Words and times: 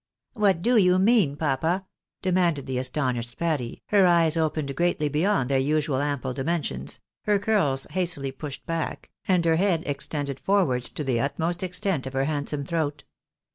"What 0.33 0.63
do 0.63 0.77
you 0.77 0.97
mean, 0.97 1.35
papa?" 1.35 1.85
demanded 2.23 2.65
the 2.65 2.79
astonished 2.79 3.37
Patty, 3.37 3.83
her 3.89 4.07
eyes 4.07 4.35
opened 4.35 4.75
greatly 4.75 5.09
beyond 5.09 5.47
their 5.47 5.59
usual 5.59 6.01
ample 6.01 6.33
dimensions, 6.33 6.99
her 7.25 7.37
curls 7.37 7.85
hastily 7.91 8.31
pushed 8.31 8.65
back, 8.65 9.11
and 9.27 9.45
her 9.45 9.57
head 9.57 9.83
extended 9.85 10.39
forwards 10.39 10.89
to 10.89 11.03
the 11.03 11.19
utmost 11.21 11.61
extent 11.61 12.07
of 12.07 12.13
her 12.13 12.25
handsome 12.25 12.65
throat. 12.65 13.03